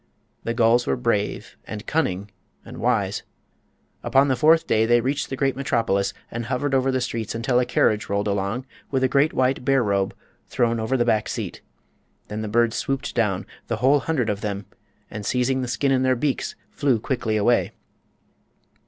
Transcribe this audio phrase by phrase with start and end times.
[0.43, 2.31] The gulls were brave, and cunning,
[2.65, 3.21] and wise.
[4.01, 7.59] Upon the fourth day they reached the great metropolis, and hovered over the streets until
[7.59, 10.15] a carriage rolled along with a great white bear robe
[10.47, 11.61] thrown over the back seat.
[12.29, 16.55] Then the birds swooped down—the whole hundred of them—and seizing the skin in their beaks
[16.71, 17.71] flew quickly away.